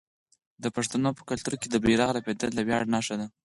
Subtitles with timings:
[0.63, 3.27] د پښتنو په کلتور کې د بیرغ رپیدل د ویاړ نښه ده.